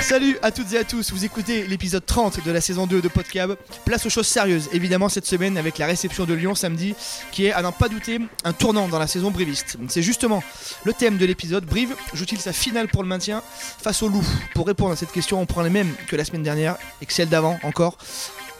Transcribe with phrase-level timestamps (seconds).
[0.00, 3.08] Salut à toutes et à tous, vous écoutez l'épisode 30 de la saison 2 de
[3.08, 3.56] Podcab.
[3.84, 6.94] Place aux choses sérieuses, évidemment cette semaine avec la réception de Lyon samedi,
[7.32, 9.76] qui est, à n'en pas douter, un tournant dans la saison briviste.
[9.88, 10.44] C'est justement
[10.84, 11.64] le thème de l'épisode.
[11.64, 13.42] Brive joue-t-il sa finale pour le maintien
[13.82, 16.44] face au loup Pour répondre à cette question, on prend les mêmes que la semaine
[16.44, 17.98] dernière et que celle d'avant encore.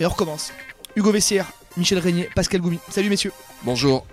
[0.00, 0.52] Et on recommence.
[0.96, 2.80] Hugo Vessière, Michel Régnier, Pascal Goumi.
[2.90, 3.32] Salut messieurs.
[3.62, 4.04] Bonjour.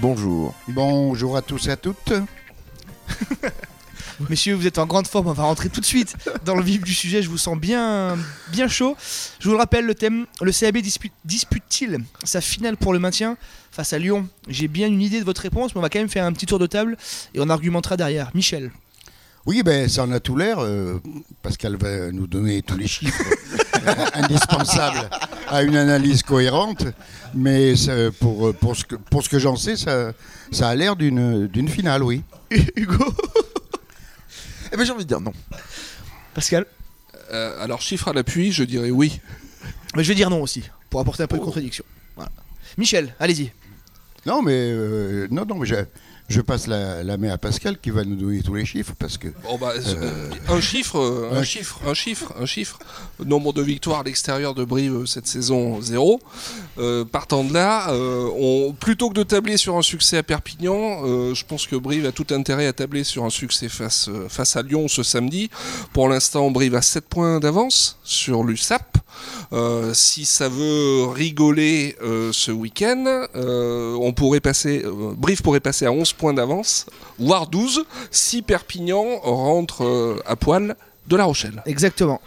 [0.00, 0.54] Bonjour.
[0.68, 2.12] Bonjour à tous et à toutes.
[4.30, 6.82] Messieurs, vous êtes en grande forme, on va rentrer tout de suite dans le vif
[6.82, 8.16] du sujet, je vous sens bien,
[8.52, 8.96] bien chaud.
[9.40, 13.36] Je vous le rappelle, le thème, le CAB dispute- dispute-t-il sa finale pour le maintien
[13.72, 14.28] face à Lyon?
[14.48, 16.46] J'ai bien une idée de votre réponse, mais on va quand même faire un petit
[16.46, 16.96] tour de table
[17.34, 18.30] et on argumentera derrière.
[18.34, 18.70] Michel,
[19.46, 20.58] Oui, ben ça en a tout l'air.
[20.60, 21.00] euh,
[21.42, 23.24] Pascal va nous donner tous les chiffres
[23.88, 25.08] euh, indispensables
[25.48, 26.84] à une analyse cohérente.
[27.34, 30.12] Mais ça, pour, euh, pour ce que, pour ce que j'en sais, ça,
[30.52, 32.22] ça a l'air d'une d'une finale, oui.
[32.76, 33.04] Hugo,
[34.72, 35.32] Eh ben j'ai envie de dire non.
[36.34, 36.66] Pascal?
[37.32, 39.20] Euh, alors, chiffre à l'appui, je dirais oui.
[39.96, 41.84] Mais Je vais dire non aussi, pour apporter un peu de contradiction.
[42.16, 42.30] Voilà.
[42.76, 43.52] Michel, allez-y.
[44.26, 45.66] Non, mais euh, non, non, mais
[46.28, 49.18] je, passe la, la main à Pascal qui va nous donner tous les chiffres parce
[49.18, 52.78] que Bon, bah, euh, un chiffre, euh, un un chiffre, un chiffre, un chiffre.
[53.24, 56.20] Nombre de victoires à l'extérieur de Brive euh, cette saison, zéro.
[56.78, 61.02] Euh, partant de là, euh, on, plutôt que de tabler sur un succès à Perpignan,
[61.04, 64.28] euh, je pense que Brive a tout intérêt à tabler sur un succès face, euh,
[64.28, 65.50] face à Lyon ce samedi.
[65.92, 68.98] Pour l'instant, Brive a 7 points d'avance sur l'USAP.
[69.52, 73.04] Euh, si ça veut rigoler euh, ce week-end,
[73.36, 76.86] euh, on pourrait passer, euh, Brive pourrait passer à 11 points d'avance,
[77.18, 80.76] voire 12, si Perpignan rentre euh, à poil
[81.08, 81.62] de La Rochelle.
[81.66, 82.20] Exactement.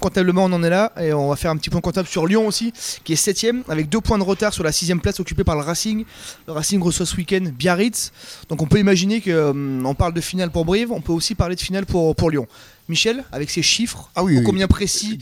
[0.00, 2.46] Comptablement, on en est là et on va faire un petit point comptable sur Lyon
[2.46, 5.54] aussi, qui est 7 avec deux points de retard sur la sixième place occupée par
[5.56, 6.04] le Racing.
[6.46, 8.12] Le Racing reçoit ce week-end Biarritz.
[8.50, 11.60] Donc on peut imaginer qu'on parle de finale pour Brive, on peut aussi parler de
[11.60, 12.46] finale pour, pour Lyon.
[12.88, 14.44] Michel, avec ces chiffres, Ah oui, oui.
[14.44, 15.18] combien précis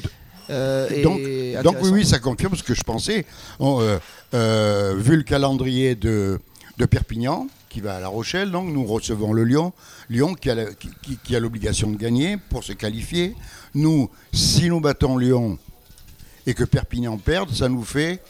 [0.50, 1.22] euh, Donc-
[1.62, 3.24] Donc oui, ça confirme ce que je pensais.
[3.60, 3.98] On, euh,
[4.34, 6.40] euh, vu le calendrier de,
[6.78, 9.72] de Perpignan, qui va à La Rochelle, donc nous recevons le Lyon.
[10.08, 13.34] Lyon qui a l'obligation de gagner pour se qualifier.
[13.74, 15.58] Nous, si nous battons Lyon
[16.46, 18.22] et que Perpignan perde, ça nous fait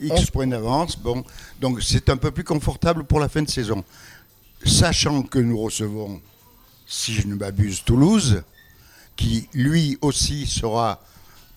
[0.00, 0.98] X points d'avance.
[0.98, 1.22] Bon,
[1.60, 3.84] donc c'est un peu plus confortable pour la fin de saison.
[4.64, 6.20] Sachant que nous recevons,
[6.88, 8.42] si je ne m'abuse, Toulouse,
[9.14, 11.04] qui lui aussi sera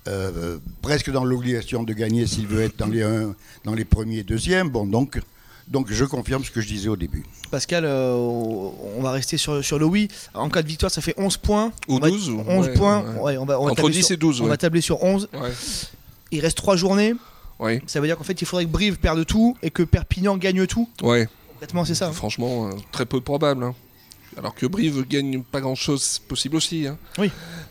[0.07, 3.33] euh, presque dans l'obligation de gagner s'il veut être dans les, un-
[3.63, 4.69] dans les premiers et deuxièmes.
[4.69, 5.19] Bon, donc,
[5.69, 7.23] donc je confirme ce que je disais au début.
[7.51, 10.07] Pascal, euh, on va rester sur, sur le oui.
[10.33, 11.71] En cas de victoire, ça fait 11 points.
[11.87, 13.01] Ou On va- 12, 11 ouais, points.
[13.01, 13.19] ouais.
[13.21, 14.49] Ouais, on va, on va Entre tabler 10 sur- et 12, On ouais.
[14.49, 15.29] va tabler sur 11.
[15.33, 15.51] Ouais.
[16.31, 17.13] Il reste 3 journées.
[17.59, 20.37] Ouais, Ça veut dire qu'en fait, il faudrait que Brive perde tout et que Perpignan
[20.37, 20.87] gagne tout.
[21.03, 21.27] ouais.
[21.53, 22.07] Concrètement, c'est ça.
[22.07, 22.13] hein.
[22.13, 23.63] Franchement, euh, très peu probable.
[23.65, 23.75] hein.
[24.37, 26.87] Alors que Brive gagne pas grand chose, c'est possible aussi.
[26.87, 26.97] hein.
[27.17, 27.29] Oui.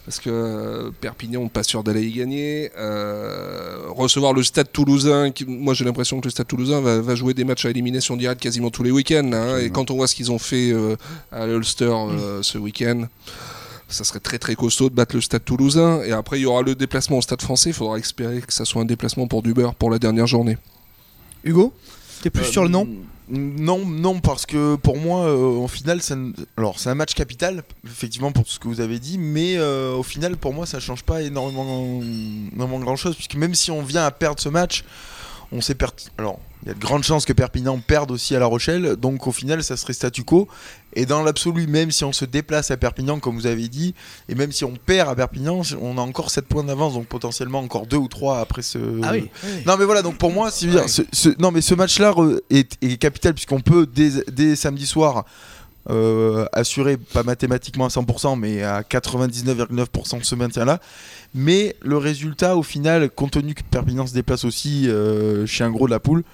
[0.09, 2.71] Parce que euh, Perpignan, pas sûr d'aller y gagner.
[2.79, 7.15] Euh, recevoir le stade toulousain, qui- moi j'ai l'impression que le stade toulousain va, va
[7.15, 9.31] jouer des matchs à élimination directe quasiment tous les week-ends.
[9.35, 9.59] hein.
[9.59, 10.97] et quand on voit ce qu'ils ont fait euh,
[11.31, 13.03] à l'Ulster euh, ce week-end,
[13.91, 16.01] ça serait très très costaud de battre le stade toulousain.
[16.03, 17.69] Et après, il y aura le déplacement au stade français.
[17.69, 20.57] Il faudra espérer que ça soit un déplacement pour du beurre pour la dernière journée.
[21.45, 21.75] Hugo,
[22.23, 22.89] t'es plus Euh, sur le non
[23.31, 26.33] Non, non, parce que pour moi, euh, en finale, ne-
[26.79, 30.03] c'est un match capital, effectivement, pour tout ce que vous avez dit, mais euh, au
[30.03, 32.01] final, pour moi, ça change pas énormément,
[32.55, 34.83] énormément grand chose, puisque même si on vient à perdre ce match,
[35.53, 35.95] on sait perdre.
[36.19, 39.27] Alors, il y a de grandes chances que Perpignan perde aussi à La Rochelle, donc
[39.27, 40.49] au final, ça serait statu quo.
[40.95, 43.95] Et dans l'absolu, même si on se déplace à Perpignan, comme vous avez dit,
[44.29, 47.61] et même si on perd à Perpignan, on a encore 7 points d'avance, donc potentiellement
[47.61, 48.79] encore 2 ou 3 après ce.
[49.05, 49.31] Ah oui.
[49.67, 50.89] Non mais voilà donc pour moi c'est Ouais.
[50.89, 52.13] ce, ce- non mais ce match là
[52.51, 55.25] est, est capital puisqu'on peut dès, dès samedi soir
[55.91, 60.81] euh, assurer pas mathématiquement à 100% mais à 99,9% de ce maintien là
[61.35, 65.71] mais le résultat au final compte tenu que Perpignan se déplace aussi euh, chez un
[65.71, 66.25] gros de la poule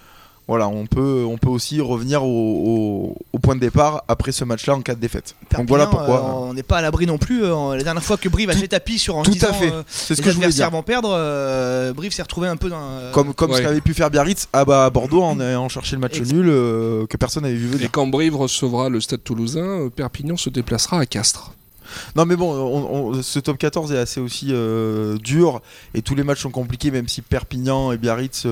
[0.47, 4.45] voilà on peut on peut aussi revenir au, au- au point de départ après ce
[4.45, 6.83] match là en cas de défaite donc Perpignan, voilà pourquoi euh, on n'est pas à
[6.83, 7.45] l'abri non plus.
[7.45, 9.53] euh, la dernière fois que Brive a Tout- fait tapis sur en tout disant à
[9.55, 9.73] fait.
[9.73, 12.57] euh, c'est ce que je voulais adversaires dire vont perdre, euh, Brive s'est retrouvé un
[12.57, 12.77] peu dans.
[12.81, 13.63] euh, comme, comme ce Ouais.
[13.63, 16.47] qu'avait pu faire Biarritz à, bah, à Bordeaux en ayant cherché le match Ex- nul
[16.51, 20.51] euh, que personne n'avait vu venir Et quand Brive recevra le stade toulousain, Perpignan se
[20.51, 21.53] déplacera à Castres.
[22.17, 25.61] Non mais bon, on- on- ce top 14 est assez aussi euh, dur
[25.95, 28.47] et tous les matchs sont compliqués même si Perpignan et Biarritz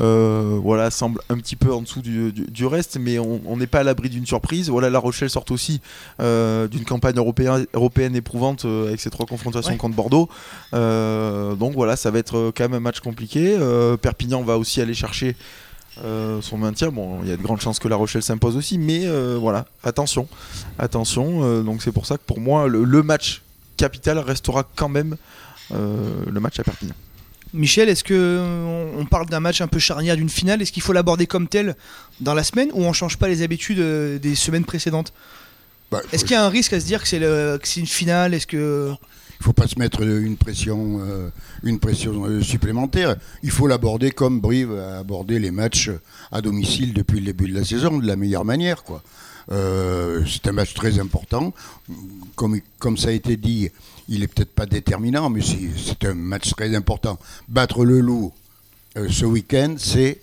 [0.00, 3.66] euh, voilà, semblent un petit peu en dessous du, du- du reste mais on n'est
[3.66, 4.70] pas à l'abri d'une surprise.
[4.70, 5.80] Voilà, La Rochelle sort aussi
[6.20, 9.76] euh, d'une campagne européenne, européenne éprouvante euh, avec ses trois confrontations Ouais.
[9.78, 10.28] contre Bordeaux.
[10.72, 13.58] Donc voilà, ça va être quand même un match compliqué.
[14.00, 15.36] Perpignan va aussi aller chercher
[16.04, 16.88] euh, son maintien.
[16.90, 19.66] Bon, il y a de grandes chances que La Rochelle s'impose aussi, mais euh, voilà,
[19.84, 20.26] attention,
[20.78, 21.40] attention.
[21.44, 23.42] euh, donc c'est pour ça que pour moi, le, le match
[23.76, 25.16] capital restera quand même
[25.70, 26.94] le match à Perpignan.
[27.54, 30.82] Michel, est-ce que on on parle d'un match un peu charnière d'une finale Est-ce qu'il
[30.82, 31.76] faut l'aborder comme tel
[32.20, 35.12] dans la semaine ou on change pas les habitudes euh, des semaines précédentes?
[35.90, 37.80] Bah, Est-ce qu'il y a un risque à se dire que c'est le- que c'est
[37.80, 38.32] une finale?
[38.34, 38.92] Est-ce que
[39.40, 41.28] Il faut pas se mettre une pression, euh,
[41.64, 43.16] une pression euh, supplémentaire.
[43.42, 45.90] Il faut l'aborder comme Brive a abordé les matchs
[46.30, 48.84] à domicile depuis le début de la saison, de la meilleure manière.
[48.84, 49.02] Quoi.
[49.50, 51.52] Euh, c'est un match très important.
[52.36, 53.70] Comme, comme ça a été dit,
[54.08, 57.18] il est peut-être pas déterminant, mais c'est c'est un match très important.
[57.48, 58.32] Battre le loup
[58.96, 60.20] euh, ce week-end, c'est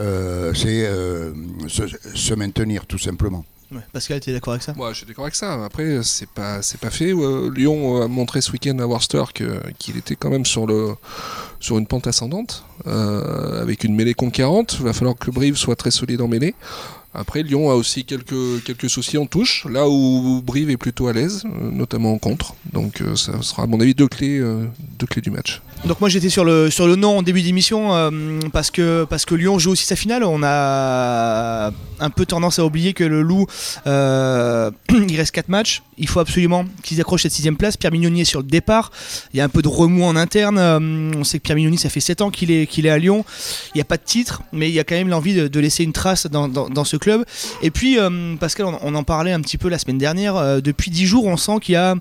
[0.00, 1.32] euh, c'est, euh,
[1.68, 1.82] se,
[2.14, 3.44] se maintenir tout simplement.
[3.70, 4.74] Ouais, Pascal, tu es d'accord avec ça?
[4.74, 5.64] Moi, je suis d'accord avec ça.
[5.64, 7.12] Après, c'est pas, c'est pas fait.
[7.14, 10.94] Euh, Lyon a montré ce week-end à Worcester que- qu'il était quand même sur, le,
[11.58, 14.76] sur une pente ascendante, euh, avec une mêlée conquérante.
[14.78, 16.54] Il va falloir que Brive soit très solide en mêlée.
[17.14, 21.12] Après, Lyon a aussi quelques, quelques soucis en touche, là où Brive est plutôt à
[21.12, 22.54] l'aise, euh, notamment en contre.
[22.72, 24.64] Donc, euh, ça sera, à mon avis, deux clés, euh,
[24.98, 25.60] deux clés du match.
[25.84, 27.88] Donc moi j'étais sur le sur le non en début d'émission
[28.52, 30.22] parce que parce que Lyon joue aussi sa finale.
[30.22, 33.48] On a un peu tendance à oublier que le Loup
[33.86, 35.82] il reste 4 matchs.
[35.98, 37.76] Il faut absolument qu'ils accrochent cette sixième place.
[37.76, 38.92] Pierre Mignoni est sur le départ.
[39.34, 40.56] Il y a un peu de remous en interne.
[40.60, 43.24] On sait que Pierre Mignoni ça fait 7 ans qu'il est qu'il est à Lyon.
[43.74, 45.60] Il n'y a pas de titre, mais il y a quand même l'envie de, de
[45.60, 47.24] laisser une trace dans, dans, dans ce club.
[47.62, 50.36] Et puis euh, Pascal, on, en parlait un petit peu la semaine dernière.
[50.36, 51.96] Euh, depuis 10 jours, on sent qu'il y a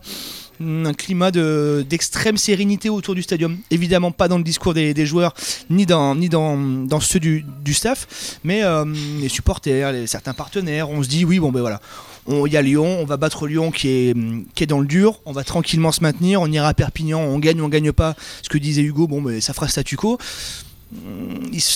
[0.61, 3.57] Mm, un climat de- d'extrême sérénité autour du stadium.
[3.71, 5.33] Évidemment pas dans le discours des, joueurs,
[5.71, 8.85] ni dans, ni dans, ceux du, du staff, mais euh,
[9.19, 11.81] les supporters, les- certains partenaires, on se dit oui, bon ben voilà.
[12.29, 14.85] Il y a Lyon, on va battre Lyon qui est, mm, qui est dans le
[14.85, 18.15] dur, on va tranquillement se maintenir, on ira à Perpignan, on gagne, on gagne pas.
[18.43, 20.19] Ce que disait Hugo, bon ben ça fera statu quo.
[20.91, 20.97] Mm,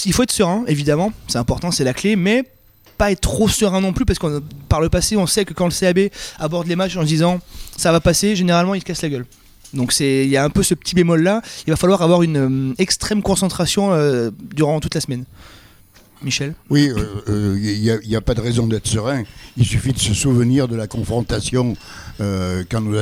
[0.06, 2.44] il faut être serein, évidemment, c'est important, c'est la clé, mais
[2.98, 5.66] pas être trop serein non plus parce que par le passé on sait que quand
[5.66, 6.10] le CAB
[6.40, 7.40] aborde les matchs en se disant
[7.78, 9.26] ça va passer, généralement il se casse la gueule.
[9.74, 12.24] Donc c'est il y a un peu ce petit bémol là, il va falloir avoir
[12.24, 15.26] une euh, extrême concentration euh, durant toute la semaine.
[16.22, 16.56] Michel?
[16.70, 16.90] Oui,
[17.28, 19.24] il n'y a, pas de raison d'être serein.
[19.58, 21.76] Il suffit de se souvenir de la confrontation
[22.20, 22.96] euh, quand nous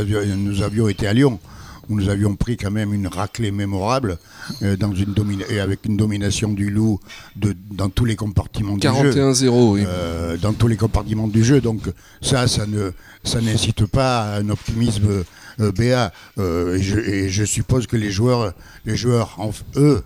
[0.62, 1.40] avions été à Lyon,
[1.90, 4.18] où nous avions pris quand même une raclée mémorable
[4.62, 7.00] euh, dans une domina- et avec une domination du loup
[7.36, 9.12] de, dans tous les compartiments du jeu.
[9.12, 9.84] 41-0, oui.
[9.86, 11.62] Euh, dans tous les compartiments du jeu.
[11.62, 11.82] Donc
[12.22, 12.92] ça, ça ne,
[13.24, 15.24] ça n'incite pas à un optimisme
[15.60, 16.10] euh.
[16.40, 18.54] Euh, et, je, et je suppose que les joueurs,
[18.86, 19.38] les joueurs,
[19.76, 20.04] eux,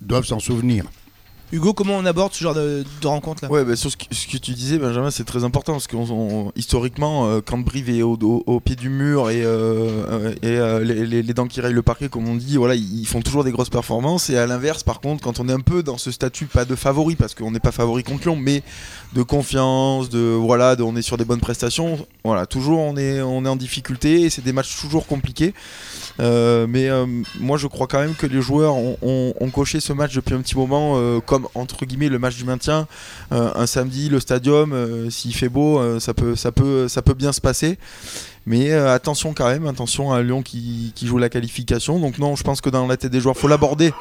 [0.00, 0.84] doivent s'en souvenir.
[1.52, 4.36] Hugo, comment on aborde ce genre de, de rencontre là Ouais, bah, sur ce que,
[4.36, 5.96] tu disais, Benjamin, c'est très important parce que
[6.54, 11.60] historiquement, euh, quand Brive est au, pied du mur et, euh, euh, les, dents qui
[11.60, 14.30] rayent le parquet, comme on dit, voilà, ils font toujours des grosses performances.
[14.30, 16.76] Et à l'inverse, par contre, quand on est un peu dans ce statut, pas de
[16.76, 18.62] favori, parce qu'on n'est pas favori contre Lyon, mais
[19.14, 23.56] de confiance, de voilà, on est sur des bonnes prestations, voilà, toujours on est, en
[23.56, 25.52] difficulté et c'est des matchs toujours compliqués.
[26.18, 26.88] Mais
[27.40, 30.40] moi je crois quand même que les joueurs ont, ont- coché ce match depuis un
[30.40, 31.18] petit moment euh,
[31.54, 32.86] entre guillemets le match du maintien.
[33.32, 37.02] Euh, un samedi, le stadium, euh, s'il fait beau, euh, ça, peut, ça, peut, ça
[37.02, 37.78] peut bien se passer.
[38.46, 42.00] Mais attention quand même, attention à Lyon qui, qui joue la qualification.
[42.00, 43.92] Donc non, je pense que dans la tête des joueurs, faut l'aborder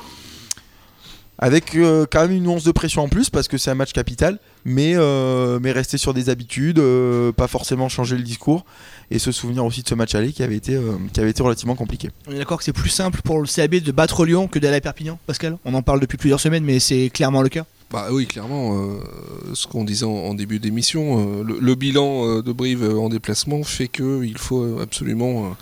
[1.39, 3.93] avec euh, quand même une once de pression en plus parce que c'est un match
[3.93, 8.65] capital, mais, euh, mais rester sur des habitudes, euh, pas forcément changer le discours
[9.09, 10.77] et se souvenir aussi de ce match aller qui avait été,
[11.13, 12.09] qui avait été relativement compliqué.
[12.27, 14.77] On est d'accord que c'est plus simple pour le CAB de battre Lyon que d'aller
[14.77, 15.57] à Perpignan, Pascal?
[15.65, 17.65] On en parle depuis plusieurs semaines, mais c'est clairement le cas.
[17.91, 18.99] Bah oui, clairement, euh,
[19.55, 23.87] ce qu'on disait en, début d'émission, euh, le, bilan euh, de Brive en déplacement fait
[23.87, 25.55] qu'il faut euh, absolument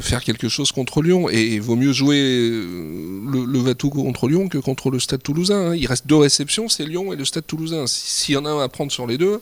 [0.00, 1.30] faire quelque chose contre Lyon.
[1.30, 5.70] Et il vaut mieux jouer le, le Vatou contre Lyon que contre le Stade Toulousain.
[5.70, 5.74] hein.
[5.74, 7.86] Il reste deux réceptions, c'est Lyon et le Stade Toulousain.
[7.86, 9.40] Si- S'il y en a un à prendre sur les deux,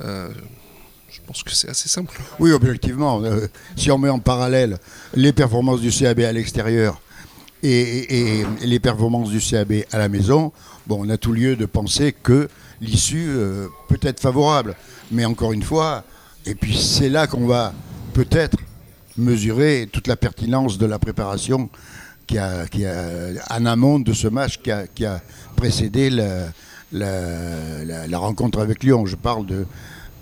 [0.00, 2.18] je pense que c'est assez simple.
[2.40, 3.22] Oui, objectivement,
[3.76, 4.78] si on met en parallèle
[5.14, 7.00] les performances du CAB à l'extérieur
[7.62, 10.52] et, et- et les performances du CAB à la maison,
[10.86, 12.48] bon, on a tout lieu de penser que
[12.80, 14.74] l'issue euh, peut être favorable.
[15.10, 16.04] Mais encore une fois,
[16.44, 17.72] et puis c'est là qu'on va
[18.12, 18.58] peut-être
[19.16, 21.70] mesurer toute la pertinence de la préparation
[22.26, 24.70] qui a, qui en amont de ce match qui
[25.04, 25.22] a,
[25.54, 26.10] précédé
[26.90, 29.06] la rencontre avec Lyon.
[29.06, 29.66] Je parle de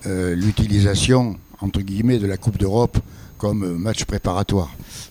[0.06, 2.98] euh, l'utilisation, entre guillemets, de la Coupe d'Europe
[3.38, 4.70] comme euh, match préparatoire.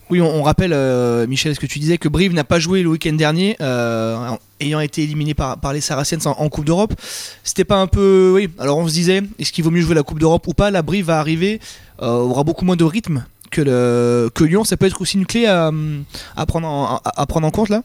[0.09, 2.89] Oui, on, rappelle, euh, Michel, ce que tu disais, que Brive n'a pas joué le
[2.89, 6.93] week-end dernier, euh, ayant été éliminé par, les Saracens en, Coupe d'Europe.
[7.43, 8.31] C'était pas un peu.
[8.35, 10.69] Oui, alors on se disait, est-ce qu'il vaut mieux jouer la Coupe d'Europe ou pas?
[10.69, 11.59] La Brive va arriver,
[11.99, 14.63] aura beaucoup moins de rythme que, le, Lyon.
[14.65, 15.71] Ça peut être aussi une clé à,
[16.45, 17.81] prendre, en, à, à prendre en compte là?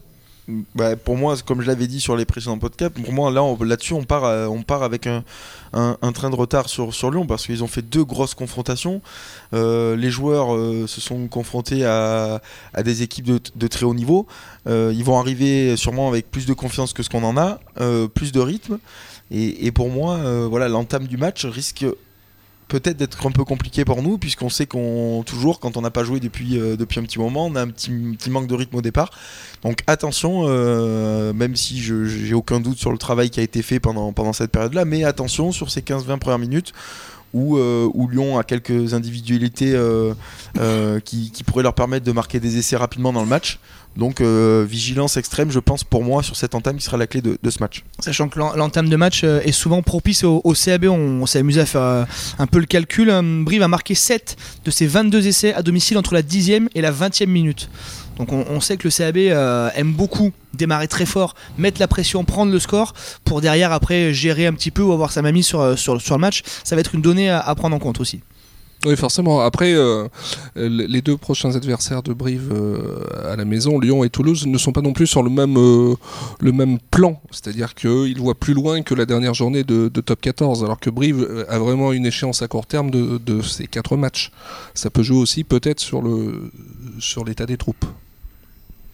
[0.74, 3.92] Bah, pour moi, comme je l'avais dit sur les précédents podcasts, pour moi là, là-dessus,
[3.92, 5.22] on part, euh, on part avec un,
[5.72, 9.02] un- train de retard sur, sur Lyon parce qu'ils ont fait deux grosses confrontations.
[9.52, 12.40] Euh, les joueurs euh, se sont confrontés à,
[12.72, 14.26] à des équipes de, de très haut niveau.
[14.66, 17.58] Ils vont arriver sûrement avec plus de confiance que ce qu'on en a,
[18.14, 18.78] plus de rythme.
[19.30, 21.86] Et, et pour moi, voilà, l'entame du match risque
[22.68, 26.04] peut-être d'être un peu compliqué pour nous puisqu'on sait qu'on toujours quand on n'a pas
[26.04, 28.76] joué depuis, euh, depuis un petit moment on a un petit, petit manque de rythme
[28.76, 29.10] au départ.
[29.62, 33.62] Donc attention euh, même si je j'ai aucun doute sur le travail qui a été
[33.62, 36.72] fait pendant, pendant cette période là mais attention sur ces 15-20 premières minutes
[37.34, 40.14] où, euh, Lyon a quelques individualités euh,
[40.58, 43.58] euh, qui, pourraient leur permettre de marquer des essais rapidement dans le match
[43.96, 47.36] donc vigilance extrême je pense pour moi sur cette entame qui sera la clé de,
[47.50, 51.40] ce match Sachant que l'en- l'entame de match est souvent propice au, CAB, on, s'est
[51.40, 52.06] amusé à faire
[52.38, 53.10] un peu le calcul.
[53.44, 56.92] Brive a marqué 7 de ses 22 essais à domicile entre la 10e et la
[56.92, 57.70] 20e minute.
[58.18, 62.24] Donc on, sait que le CAB euh, aime beaucoup démarrer très fort, mettre la pression,
[62.24, 62.92] prendre le score
[63.24, 66.18] pour derrière après gérer un petit peu ou avoir sa mamie sur, euh, sur, le
[66.18, 66.42] match.
[66.64, 68.20] Ça va être une donnée à, prendre en compte aussi.
[68.84, 69.40] Oui, forcément.
[69.40, 70.06] Après, euh,
[70.54, 72.52] les deux prochains adversaires de Brive
[73.24, 77.20] à la maison, Lyon et Toulouse, ne sont pas non plus sur le même, plan.
[77.32, 81.44] C'est-à-dire qu'ils voient plus loin que la dernière journée de, top 14, alors que Brive
[81.48, 84.30] a vraiment une échéance à court terme de, de ces quatre matchs.
[84.74, 87.84] Ça peut jouer aussi peut-être sur l'état des troupes.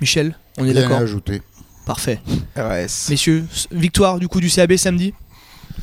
[0.05, 1.41] Michel, on est d'accord ajouter.
[1.87, 2.21] Parfait.
[2.59, 5.15] RS Messieurs, victoire du coup du CAB samedi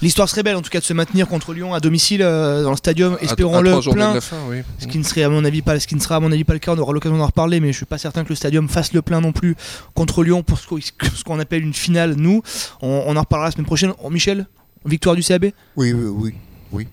[0.04, 2.70] L'histoire serait belle en tout cas de se maintenir contre Lyon à domicile euh, dans
[2.70, 4.14] le stadium, espérons-le plein.
[4.14, 4.58] la fin, oui.
[4.78, 6.44] Ce qui ne serait à mon avis pas, ce qui ne sera à mon avis
[6.44, 8.36] pas le cas, on aura l'occasion d'en reparler, mais je suis pas certain que le
[8.36, 9.56] stadium fasse le plein non plus
[9.96, 12.14] contre Lyon pour ce qu'on appelle une finale.
[12.16, 12.44] Nous,
[12.84, 13.94] on, on en reparlera la semaine prochaine.
[14.04, 14.46] Oh, Michel,
[14.86, 16.36] victoire du CAB, Oui, oui,
[16.72, 16.88] oui.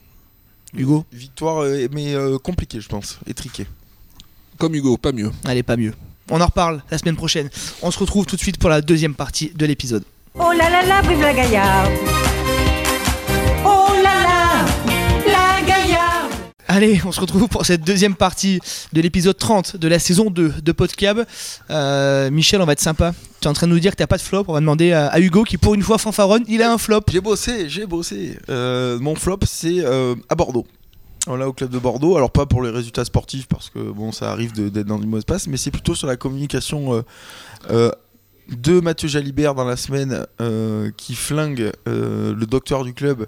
[0.74, 1.04] Hugo?
[1.12, 3.66] victoire euh, mais euh, compliquée je pense étriquée
[4.56, 5.30] Comme Hugo, pas mieux.
[5.44, 5.92] Allez, pas mieux.
[6.30, 7.48] On en reparle la semaine prochaine.
[7.82, 10.04] On se retrouve tout de suite pour la deuxième partie de l'épisode.
[10.34, 11.90] Oh là là là, vive la gaillarde
[13.64, 14.66] Oh là là,
[15.26, 16.32] la gaillarde
[16.68, 18.60] Allez, on se retrouve pour cette deuxième partie
[18.92, 21.24] de l'épisode 30 de la saison 2 de Podcab.
[21.70, 23.14] Euh, Michel, on va être sympa.
[23.40, 24.44] Tu es en train de nous dire que t'as pas de flop.
[24.48, 26.44] On va demander à, à Hugo qui, pour une fois, fanfaronne.
[26.46, 27.00] Il a un flop.
[27.10, 28.38] J'ai bossé, j'ai bossé.
[28.50, 30.66] Euh, mon flop, c'est euh, à Bordeaux.
[31.28, 32.16] Voilà, au club de Bordeaux.
[32.16, 35.10] Alors, pas pour les résultats sportifs, parce que bon, ça arrive de- d'être dans une
[35.10, 37.02] mauvaise passe, mais c'est plutôt sur la communication euh,
[37.70, 37.90] euh,
[38.48, 43.26] de Mathieu Jalibert dans la semaine euh, qui flingue le docteur du club,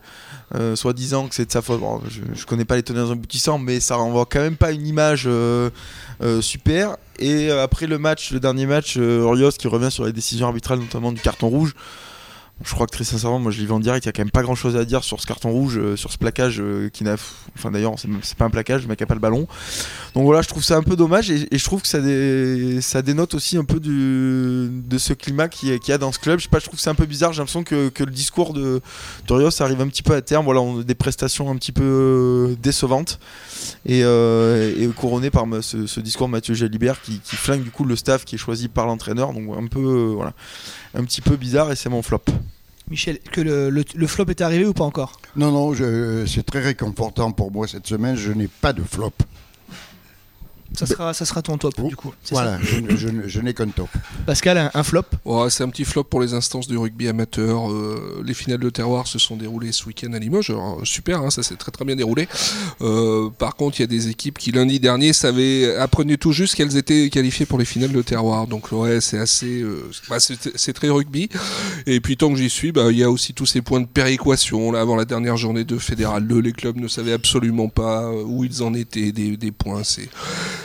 [0.54, 1.82] euh, soit disant que c'est de sa faute.
[2.08, 5.28] Je, connais pas les tenants aboutissants, mais ça renvoie quand même pas une image
[6.40, 6.96] super.
[7.18, 11.12] Et après le match, le dernier match, Orios qui revient sur les décisions arbitrales, notamment
[11.12, 11.74] du carton rouge.
[12.62, 14.20] Je crois que très sincèrement, moi je l'ai vu en direct, il y a quand
[14.20, 16.90] même pas grand chose à dire sur ce carton rouge, euh, sur ce plaquage euh,
[16.90, 17.14] qui n'a.
[17.56, 19.46] Enfin d'ailleurs, c'est pas un plaquage, le mec a pas le ballon.
[20.14, 23.00] Donc voilà, je trouve ça un peu dommage et, je trouve que ça, dé- ça
[23.00, 26.38] dénote aussi un peu de ce climat qu'il y, a- dans ce club.
[26.38, 27.32] Je sais pas, je trouve que c'est un peu bizarre.
[27.32, 28.80] J'ai l'impression que, le discours de
[29.26, 30.44] Dorios arrive un petit peu à terme.
[30.44, 33.20] Voilà, on a des prestations un petit peu euh, décevantes
[33.86, 37.84] et, euh, et couronné par ce, discours de Mathieu Jalibert qui, qui flingue du coup
[37.84, 39.32] le staff qui est choisi par l'entraîneur.
[39.32, 40.34] Donc un peu, voilà,
[40.94, 42.22] un petit peu bizarre et c'est mon flop.
[42.88, 45.20] Michel, que le, le- le flop est arrivé ou pas encore?
[45.36, 48.16] Non, non, je- c'est très réconfortant pour moi cette semaine.
[48.16, 49.12] Je n'ai pas de flop.
[50.80, 52.14] Ça sera, ça sera ton top du coup.
[52.30, 53.88] Voilà, je, n'ai qu'un top.
[54.26, 55.04] Pascal, un, un flop
[55.50, 57.70] c'est un petit flop pour les instances du rugby amateur.
[57.70, 60.50] Euh, les finales de terroir se sont déroulées ce week-end à Limoges.
[60.50, 62.28] Alors, super, hein, ça s'est très très bien déroulé.
[62.80, 66.54] Euh, par contre, il y a des équipes qui lundi dernier savaient, apprenaient tout juste
[66.54, 68.46] qu'elles étaient qualifiées pour les finales de terroir.
[68.46, 71.28] Donc ouais, c'est assez, euh, bah, c'est très rugby.
[71.86, 73.86] Et puis tant que j'y suis, bah, il y a aussi tous ces points de
[73.86, 74.72] péréquation.
[74.72, 78.22] Là, avant la dernière journée de Fédéral 2, les clubs ne savaient absolument pas euh,
[78.24, 79.82] où ils en étaient des, des points.
[79.84, 80.08] C'est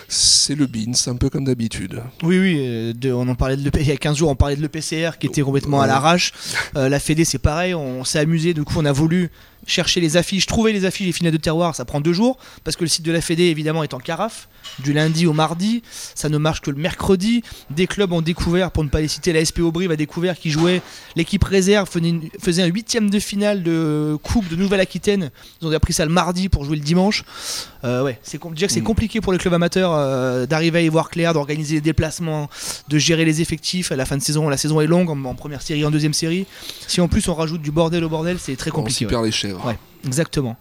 [0.07, 2.01] c'est le bin, c'est un peu comme d'habitude.
[2.24, 4.55] Oui, oui, euh, de- on en parlait de il y a 15 jours, on parlait
[4.55, 6.31] de l'EPCR qui était complètement à l'arrache.
[6.75, 9.29] Euh, la Fédé, c'est pareil, on s'est amusé, du coup, on a voulu
[9.65, 12.75] chercher les affiches, trouver les affiches des finales de terroir, ça prend deux jours, parce
[12.77, 14.48] que le site de la Fédé, évidemment, est en carafe,
[14.79, 15.84] du lundi au mardi,
[16.15, 17.43] ça ne marche que le mercredi.
[17.69, 20.51] Des clubs ont découvert, pour ne pas les citer, la SPO Brive a découvert qu'ils
[20.51, 20.81] jouaient,
[21.15, 21.89] l'équipe réserve
[22.41, 25.31] faisait, un huitième de finale de Coupe de Nouvelle-Aquitaine,
[25.62, 27.24] ils ont appris ça le mardi pour jouer le dimanche.
[27.84, 28.84] Euh, ouais, c'est dire que c'est Mm.
[28.84, 32.50] compliqué pour les clubs amateurs euh, d'arriver à y voir clair, d'organiser les déplacements,
[32.88, 34.50] de gérer les effectifs à la fin de saison.
[34.50, 36.45] La saison est longue en, en première série, en deuxième série.
[36.88, 38.98] Si en plus on rajoute du bordel au bordel, c'est très On compliqué.
[39.00, 39.10] s'y ouais.
[39.12, 39.54] perd les chèvres.
[39.63, 39.77] Ouais.
[40.05, 40.55] Exactement.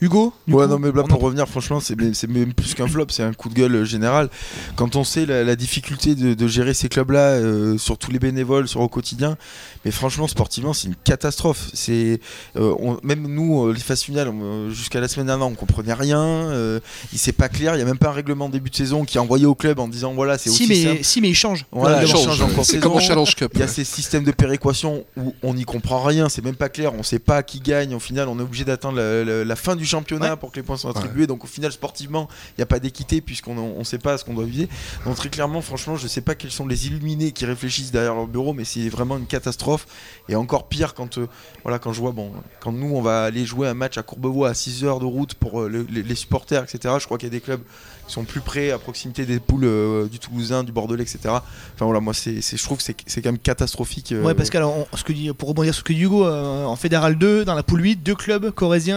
[0.00, 1.96] Hugo du Ouais, coup, non, mais là, pour en- revenir, franchement, c'est
[2.28, 4.28] même plus qu'un flop, c'est un coup de gueule euh, général.
[4.76, 8.18] Quand on sait la, la difficulté de, de gérer ces clubs-là, euh, sur tous les
[8.18, 9.36] bénévoles, sur au quotidien,
[9.84, 11.70] mais franchement, sportivement, c'est une catastrophe.
[11.74, 12.20] C'est
[12.56, 14.30] euh, on- Même nous, euh, les phases finales,
[14.70, 16.20] jusqu'à la semaine dernière, on comprenait rien.
[16.20, 16.80] euh,
[17.12, 19.04] il c'est pas clair, il y a même pas un règlement de début de saison
[19.04, 21.04] qui est envoyé au club en disant voilà, c'est si aussi mais, simple.
[21.04, 21.66] si, mais il change.
[21.72, 22.24] Voilà, il règlement.
[22.24, 22.88] change encore C'est saison.
[22.88, 23.50] comme en Challenge Cup.
[23.54, 23.72] Il y a ouais.
[23.72, 27.18] ces systèmes de péréquation où on n'y comprend rien, c'est même pas clair, on sait
[27.18, 27.94] pas qui gagne.
[27.94, 30.36] Au final, on est obligé d'attendre la, la- la fin du championnat Ouais.
[30.36, 31.26] pour que les points soient attribués.
[31.26, 34.34] Donc au final, sportivement, il n'y a pas d'équité puisqu'on on sait pas ce qu'on
[34.34, 34.68] doit viser.
[35.04, 38.26] Donc très clairement, franchement, je sais pas quels sont les illuminés qui réfléchissent derrière leur
[38.26, 39.86] bureau, mais c'est vraiment une catastrophe.
[40.28, 41.26] Et encore pire quand, euh,
[41.62, 44.48] voilà, quand je vois, bon, quand nous, on va aller jouer un match à Courbevoie
[44.50, 46.94] à 6 heures de route pour euh, le- les, les supporters, etc.
[46.98, 47.60] Je crois qu'il y a des clubs
[48.06, 51.18] qui sont plus près, à proximité des poules euh, du Toulousain, du Bordelais, etc.
[51.26, 54.12] Enfin voilà, moi, c'est, je trouve que c'est, c'est quand même catastrophique.
[54.12, 56.00] euh, Ouais, parce que alors, on- ce que dit, pour rebondir sur ce que dit
[56.02, 58.50] Hugo, euh, en Fédéral 2, dans la poule 8, deux clubs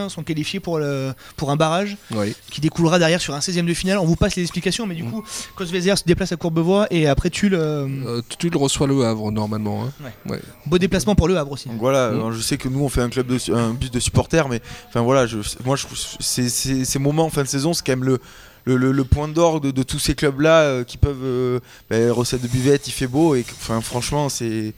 [0.09, 2.35] sont qualifiés pour, le, pour un barrage Oui.
[2.51, 3.97] qui découlera derrière sur un 16ème de finale.
[3.97, 5.11] On vous passe les explications, mais du Mm.
[5.11, 5.23] coup,
[5.55, 9.31] Cosvezer se déplace à Courbevoie et après Tulle, euh, Euh, tu le reçois le Havre
[9.31, 9.85] normalement.
[9.85, 10.35] hein.
[10.65, 11.69] beau déplacement pour le Havre aussi.
[11.69, 12.31] Donc voilà, Mm.
[12.33, 15.01] je sais que nous on fait un club de un bus de supporters, mais enfin
[15.01, 17.91] voilà, je, moi je trouve c'est- c'est- ces moments en fin de saison, c'est quand
[17.93, 18.19] même le,
[18.65, 21.59] le, le- le point d'orgue de, de tous ces clubs-là euh, qui peuvent euh,
[21.89, 24.73] bah, recette de buvette, il fait beau et enfin franchement c'est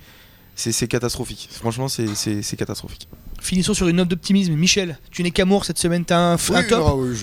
[0.56, 1.50] c'est c'est catastrophique.
[1.52, 3.08] Franchement c'est c'est- c'est catastrophique.
[3.42, 4.54] Finissons sur une note d'optimisme.
[4.56, 7.16] Michel, tu n'es qu'amour cette semaine, un, Oui, un top non, oui,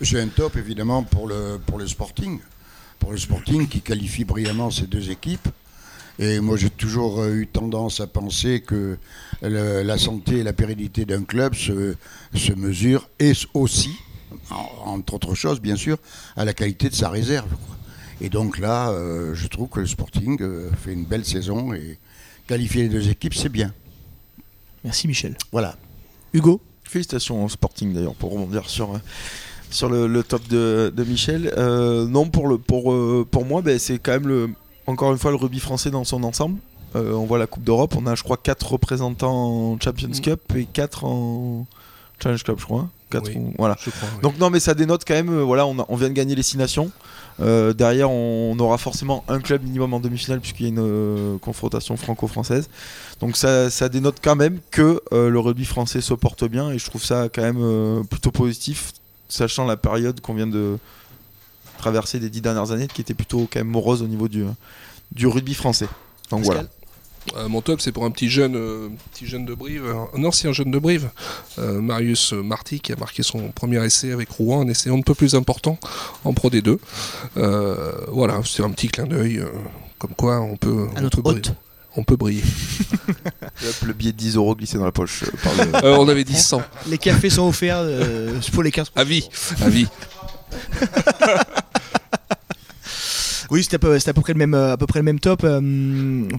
[0.00, 2.40] j'ai un, top évidemment pour le, pour le Sporting.
[2.98, 5.48] Pour le Sporting qui qualifie brillamment ces deux équipes.
[6.18, 8.98] Et moi j'ai toujours euh, eu tendance à penser que
[9.40, 11.94] le- la santé et la pérennité d'un club se,
[12.34, 13.90] se mesurent et aussi,
[14.50, 15.96] en- entre autres choses bien sûr,
[16.36, 17.48] à la qualité de sa réserve.
[17.48, 17.76] quoi.
[18.20, 21.98] Et donc là, euh, je trouve que le Sporting euh, fait une belle saison et
[22.46, 23.72] qualifier les deux équipes, c'est bien.
[24.84, 25.36] Merci Michel.
[25.52, 25.76] Voilà.
[26.32, 28.98] Hugo Félicitations au Sporting d'ailleurs pour rebondir sur, euh,
[29.70, 31.52] sur le, le top de, de Michel.
[31.56, 34.50] Euh, non, pour, le, pour, euh, pour moi, ben, c'est quand même le,
[34.86, 36.58] encore une fois le rugby français dans son ensemble.
[36.94, 39.32] Euh, on voit la Coupe d'Europe, on a je crois 4 représentants
[39.72, 40.20] en Champions Mm.
[40.20, 41.66] Cup et 4 en
[42.22, 42.88] Challenge Cup, je crois.
[43.10, 43.36] Quatre Oui.
[43.36, 43.76] ou- voilà.
[43.82, 44.08] Je crois.
[44.14, 44.22] oui.
[44.22, 46.34] Donc non, mais ça dénote quand même, euh, voilà, on, a- on vient de gagner
[46.34, 46.90] les 6 nations.
[47.40, 51.38] Euh, derrière, on, aura forcément un club minimum en demi-finale puisqu'il y a une euh,
[51.38, 52.68] confrontation franco-française.
[53.20, 56.78] Donc ça, ça dénote quand même que euh, le rugby français se porte bien et
[56.78, 58.92] je trouve ça quand même euh, plutôt positif,
[59.28, 60.76] sachant la période qu'on vient de
[61.78, 64.44] traverser des dix dernières années qui était plutôt quand même morose au niveau du,
[65.12, 65.88] du rugby français.
[66.30, 66.68] Donc Pascal voilà.
[67.36, 70.24] Euh, mon top, c'est pour un petit jeune, euh, petit jeune de Brive, euh, un
[70.24, 71.08] ancien jeune de Brive,
[71.58, 75.14] euh, Marius Marty, qui a marqué son premier essai avec Rouen, un essai un peu
[75.14, 75.78] plus important
[76.24, 76.78] en Pro D2.
[77.36, 79.46] Euh, voilà, c'est un petit clin d'œil, euh,
[79.98, 81.38] comme quoi on peut, À on notre peut briller.
[81.40, 81.52] hôte.
[81.94, 82.42] On peut briller.
[83.84, 85.22] Le billet de 10 euros glissé dans la poche.
[85.24, 86.60] euh, par le- Euh, on avait dit 100.
[86.88, 89.28] Les cafés sont offerts euh, pour les 15 À vie.
[89.60, 89.86] À vie.
[93.52, 93.78] Oui, c'était à,
[94.14, 95.60] peu- près le même, euh, à peu près le même top euh,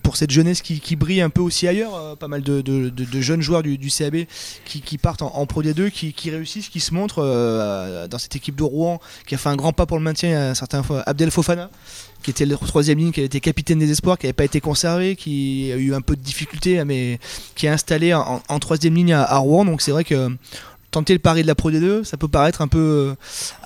[0.01, 1.93] pour cette jeunesse qui, brille un peu aussi ailleurs.
[1.93, 4.25] euh, pas mal de, jeunes joueurs du, CAB
[4.65, 7.21] qui, partent en, Pro D2, qui, réussissent, qui se montrent
[8.09, 10.49] dans cette équipe de Rouen qui a fait un grand pas pour le maintien.
[10.49, 11.69] Un certain Abdel Fofana,
[12.23, 14.59] qui était le troisième ligne, qui a été capitaine des espoirs, qui n'avait pas été
[14.59, 17.19] conservé, qui a eu un peu de difficulté, mais
[17.53, 19.65] qui est installé en, troisième ligne à Rouen.
[19.65, 20.35] Donc c'est vrai que
[20.93, 23.15] tenter le pari de la Pro D2, ça peut paraître un peu euh,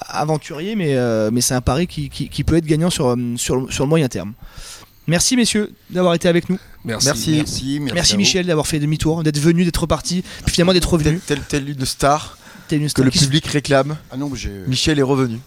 [0.08, 3.16] aventurier, mais, euh, mais c'est un pari qui, qui- qui peut être gagnant sur, euh,
[3.38, 4.34] sur, le- sur le moyen terme.
[5.08, 6.58] Merci messieurs d'avoir été avec nous.
[6.84, 7.08] Merci.
[7.38, 7.80] Merci.
[7.94, 8.18] Merci.
[8.18, 11.20] Michel d'avoir fait demi-tour, d'être venu, d'être reparti, puis finalement d'être revenu.
[11.26, 12.38] Telle, telle, telle une star
[12.72, 13.96] une que star le qui se- public réclame.
[14.12, 15.40] Ah non, mais j'ai- Michel est revenu.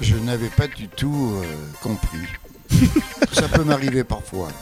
[0.00, 1.44] Je n'avais pas du tout euh,
[1.82, 2.18] compris.
[3.32, 4.48] Ça peut m'arriver parfois.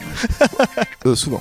[1.07, 1.41] Euh, souvent.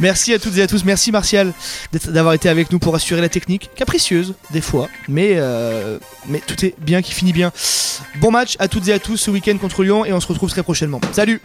[0.00, 0.84] Merci à toutes et à tous.
[0.84, 1.52] Merci Martial
[1.92, 6.64] d'avoir été avec nous pour assurer la technique, capricieuse des fois, mais, euh, mais tout
[6.64, 7.52] est bien qui finit bien.
[8.16, 10.50] Bon match à toutes et à tous ce week-end contre Lyon et on se retrouve
[10.50, 11.00] très prochainement.
[11.12, 11.40] Salut